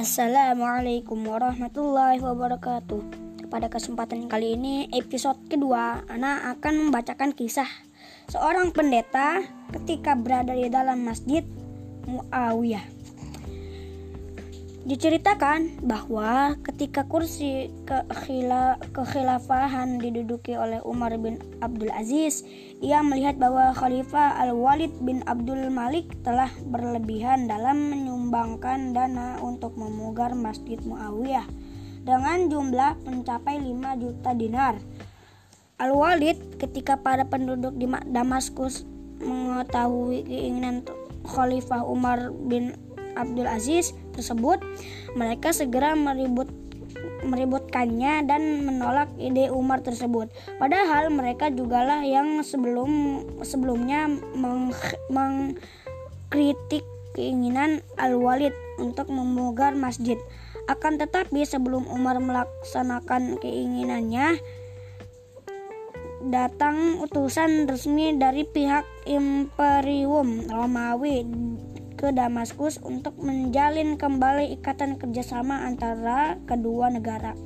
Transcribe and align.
Assalamualaikum 0.00 1.28
warahmatullahi 1.28 2.24
wabarakatuh. 2.24 3.04
Pada 3.52 3.68
kesempatan 3.68 4.32
kali 4.32 4.56
ini 4.56 4.88
episode 4.96 5.36
kedua, 5.44 6.08
Ana 6.08 6.56
akan 6.56 6.88
membacakan 6.88 7.36
kisah 7.36 7.68
seorang 8.32 8.72
pendeta 8.72 9.44
ketika 9.68 10.16
berada 10.16 10.56
di 10.56 10.72
dalam 10.72 11.04
masjid 11.04 11.44
Muawiyah. 12.08 12.99
Diceritakan 14.90 15.86
bahwa 15.86 16.58
ketika 16.66 17.06
kursi 17.06 17.70
kekhila, 17.86 18.74
kekhilafahan 18.90 20.02
diduduki 20.02 20.58
oleh 20.58 20.82
Umar 20.82 21.14
bin 21.14 21.38
Abdul 21.62 21.94
Aziz, 21.94 22.42
ia 22.82 22.98
melihat 22.98 23.38
bahwa 23.38 23.70
Khalifah 23.70 24.42
Al-Walid 24.42 24.90
bin 25.06 25.22
Abdul 25.30 25.70
Malik 25.70 26.10
telah 26.26 26.50
berlebihan 26.66 27.46
dalam 27.46 27.86
menyumbangkan 27.86 28.90
dana 28.90 29.38
untuk 29.38 29.78
memugar 29.78 30.34
Masjid 30.34 30.82
Muawiyah 30.82 31.46
dengan 32.02 32.50
jumlah 32.50 32.98
mencapai 33.06 33.62
5 33.62 34.02
juta 34.02 34.34
dinar. 34.34 34.74
Al-Walid 35.78 36.58
ketika 36.58 36.98
para 36.98 37.22
penduduk 37.30 37.78
di 37.78 37.86
Damaskus 38.10 38.82
mengetahui 39.22 40.26
keinginan 40.26 40.82
Khalifah 41.30 41.86
Umar 41.86 42.34
bin 42.34 42.74
Abdul 43.22 43.46
Aziz 43.46 43.92
tersebut, 44.16 44.60
mereka 45.14 45.52
segera 45.52 45.92
meribut 45.92 46.48
meributkannya 47.20 48.24
dan 48.24 48.64
menolak 48.64 49.12
ide 49.20 49.52
Umar 49.52 49.84
tersebut. 49.84 50.32
Padahal 50.56 51.12
mereka 51.12 51.52
jugalah 51.52 52.00
yang 52.00 52.40
sebelum 52.40 53.22
sebelumnya 53.44 54.08
meng, 54.34 54.72
mengkritik 55.12 56.84
keinginan 57.12 57.84
Al-Walid 58.00 58.54
untuk 58.80 59.12
memugar 59.12 59.76
masjid. 59.76 60.16
Akan 60.70 60.96
tetapi 60.96 61.44
sebelum 61.44 61.84
Umar 61.90 62.22
melaksanakan 62.22 63.42
keinginannya, 63.42 64.38
datang 66.30 67.00
utusan 67.00 67.66
resmi 67.66 68.14
dari 68.14 68.44
pihak 68.44 68.84
Imperium 69.08 70.46
Romawi 70.46 71.24
ke 72.00 72.16
Damaskus 72.16 72.80
untuk 72.80 73.20
menjalin 73.20 74.00
kembali 74.00 74.56
ikatan 74.56 74.96
kerjasama 74.96 75.68
antara 75.68 76.40
kedua 76.48 76.88
negara. 76.88 77.36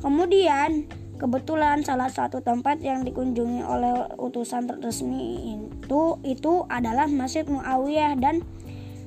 Kemudian, 0.00 0.88
kebetulan 1.20 1.84
salah 1.84 2.08
satu 2.08 2.40
tempat 2.40 2.80
yang 2.80 3.04
dikunjungi 3.04 3.60
oleh 3.68 4.08
utusan 4.16 4.80
resmi 4.80 5.60
itu 5.60 6.16
itu 6.24 6.64
adalah 6.72 7.04
Masjid 7.04 7.44
Muawiyah 7.44 8.16
dan 8.16 8.40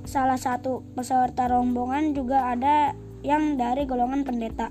salah 0.05 0.37
satu 0.37 0.85
peserta 0.93 1.49
rombongan 1.49 2.13
juga 2.13 2.53
ada 2.53 2.93
yang 3.25 3.57
dari 3.57 3.89
golongan 3.89 4.21
pendeta. 4.21 4.69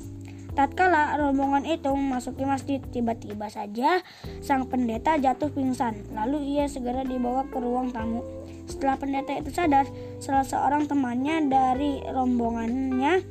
Tatkala 0.51 1.15
rombongan 1.15 1.63
itu 1.63 1.91
memasuki 1.95 2.43
masjid, 2.43 2.83
tiba-tiba 2.83 3.47
saja 3.47 4.03
sang 4.43 4.67
pendeta 4.67 5.15
jatuh 5.15 5.51
pingsan. 5.55 6.11
Lalu 6.11 6.59
ia 6.59 6.67
segera 6.67 7.07
dibawa 7.07 7.47
ke 7.47 7.59
ruang 7.63 7.95
tamu. 7.95 8.27
Setelah 8.67 8.99
pendeta 8.99 9.35
itu 9.39 9.51
sadar, 9.55 9.87
salah 10.21 10.45
seorang 10.45 10.85
temannya 10.85 11.49
dari 11.49 12.05
rombongannya 12.05 13.25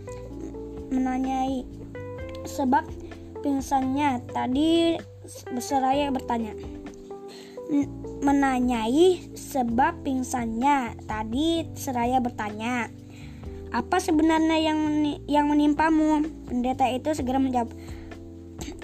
menanyai 0.89 1.61
sebab 2.49 2.81
pingsannya. 3.45 4.25
Tadi 4.33 4.97
berseraya 5.53 6.09
bertanya. 6.09 6.57
Menanyai 8.25 9.29
sebab 9.37 10.01
pingsannya. 10.01 10.97
Tadi 11.05 11.69
seraya 11.77 12.17
bertanya. 12.17 12.89
Apa 13.69 14.01
sebenarnya 14.01 14.57
yang 14.57 14.79
yang 15.29 15.45
menimpamu? 15.45 16.25
Pendeta 16.49 16.89
itu 16.89 17.13
segera 17.13 17.37
menjawab. 17.37 17.69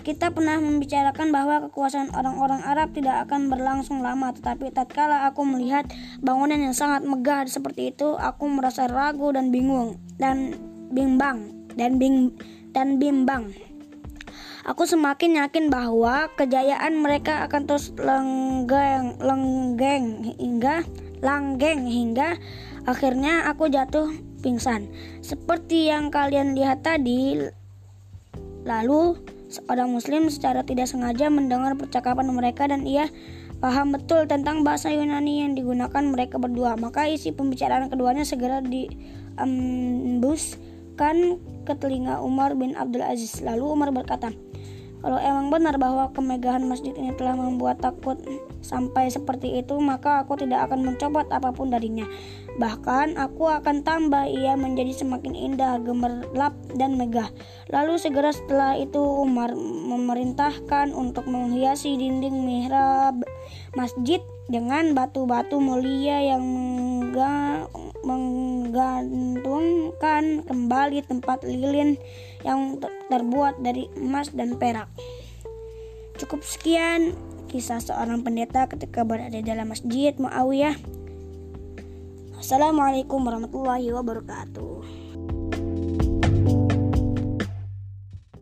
Kita 0.05 0.29
pernah 0.29 0.61
membicarakan 0.61 1.33
bahwa 1.33 1.65
kekuasaan 1.65 2.13
orang-orang 2.13 2.61
Arab 2.61 2.93
tidak 2.93 3.25
akan 3.25 3.49
berlangsung 3.49 4.05
lama, 4.05 4.29
tetapi 4.37 4.69
tatkala 4.69 5.25
aku 5.25 5.41
melihat 5.49 5.89
bangunan 6.21 6.61
yang 6.61 6.77
sangat 6.77 7.01
megah 7.01 7.49
seperti 7.49 7.89
itu, 7.89 8.13
aku 8.13 8.45
merasa 8.45 8.85
ragu 8.85 9.33
dan 9.33 9.49
bingung 9.49 9.97
dan 10.21 10.53
bimbang 10.93 11.49
dan 11.73 11.97
bing 11.97 12.37
dan 12.69 13.01
bimbang. 13.01 13.49
Aku 14.69 14.85
semakin 14.85 15.41
yakin 15.41 15.73
bahwa 15.73 16.29
kejayaan 16.37 17.01
mereka 17.01 17.41
akan 17.49 17.65
terus 17.65 17.89
lenggeng, 17.97 19.17
lenggeng 19.17 20.21
hingga 20.37 20.85
langgeng 21.25 21.89
hingga 21.89 22.37
akhirnya 22.85 23.49
aku 23.49 23.73
jatuh 23.73 24.13
pingsan. 24.45 24.85
Seperti 25.25 25.89
yang 25.89 26.13
kalian 26.13 26.53
lihat 26.53 26.85
tadi, 26.85 27.41
lalu 28.65 29.17
Seorang 29.55 29.87
muslim 29.87 30.27
secara 30.27 30.67
tidak 30.67 30.91
sengaja 30.91 31.31
mendengar 31.31 31.79
percakapan 31.79 32.27
mereka 32.35 32.67
dan 32.67 32.83
ia 32.83 33.07
paham 33.63 33.95
betul 33.95 34.27
tentang 34.27 34.67
bahasa 34.67 34.91
Yunani 34.91 35.47
yang 35.47 35.55
digunakan 35.55 36.03
mereka 36.03 36.35
berdua. 36.35 36.75
Maka 36.75 37.07
isi 37.07 37.31
pembicaraan 37.31 37.87
keduanya 37.87 38.27
segera 38.27 38.59
diembuskan 38.59 39.39
ke 41.63 41.73
telinga 41.79 42.19
Umar 42.19 42.59
bin 42.59 42.75
Abdul 42.75 43.07
Aziz. 43.07 43.39
Lalu 43.39 43.63
Umar 43.63 43.95
berkata, 43.95 44.35
kalau 45.01 45.21
emang 45.21 45.53
benar 45.53 45.77
bahwa 45.77 46.09
kemegahan 46.15 46.65
masjid 46.65 46.95
ini 46.97 47.13
telah 47.13 47.37
membuat 47.37 47.77
takut 47.77 48.17
sampai 48.65 49.13
seperti 49.13 49.61
itu, 49.61 49.77
maka 49.77 50.25
aku 50.25 50.33
tidak 50.39 50.65
akan 50.65 50.81
mencopot 50.81 51.29
apa 51.29 51.53
pun 51.53 51.69
darinya. 51.69 52.09
Bahkan 52.57 53.19
aku 53.19 53.51
akan 53.51 53.85
tambah 53.85 54.25
ia 54.25 54.57
menjadi 54.57 55.05
semakin 55.05 55.37
indah, 55.37 55.77
gemerlap 55.83 56.57
dan 56.73 56.97
megah. 56.97 57.29
Lalu 57.69 58.01
segera 58.01 58.33
setelah 58.33 58.79
itu 58.79 58.97
Umar 58.97 59.53
memerintahkan 59.59 60.95
untuk 60.95 61.29
menghiasi 61.29 61.99
dinding 61.99 62.41
mihrab 62.41 63.21
masjid 63.77 64.23
dengan 64.49 64.97
batu-batu 64.97 65.57
mulia 65.61 66.21
yang 66.33 66.41
menggantungkan 68.75 70.43
kembali 70.43 70.99
tempat 71.07 71.47
lilin 71.47 71.95
yang 72.43 72.83
terbuat 73.07 73.63
dari 73.63 73.87
emas 73.95 74.35
dan 74.35 74.59
perak. 74.59 74.91
Cukup 76.19 76.43
sekian 76.43 77.15
kisah 77.47 77.79
seorang 77.79 78.19
pendeta 78.19 78.67
ketika 78.67 79.07
berada 79.07 79.39
dalam 79.39 79.71
masjid 79.71 80.11
Muawiyah 80.19 80.75
Assalamualaikum 82.35 83.23
warahmatullahi 83.23 83.95
wabarakatuh. 83.95 85.04